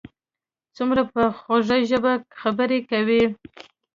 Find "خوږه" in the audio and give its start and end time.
1.39-1.77